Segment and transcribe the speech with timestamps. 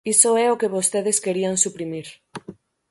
[0.13, 2.07] Iso é o que vostedes querían suprimir.